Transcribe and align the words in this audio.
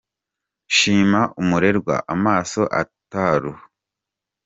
Shima 0.75 1.21
umurerwa 1.41 1.95
amaso 2.13 2.61
ataruha. 2.81 3.63